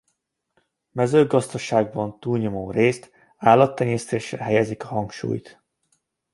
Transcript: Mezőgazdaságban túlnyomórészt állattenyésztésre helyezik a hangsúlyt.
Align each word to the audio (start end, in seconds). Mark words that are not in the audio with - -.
Mezőgazdaságban 0.91 2.19
túlnyomórészt 2.19 3.11
állattenyésztésre 3.37 4.43
helyezik 4.43 4.83
a 4.83 4.87
hangsúlyt. 4.87 5.61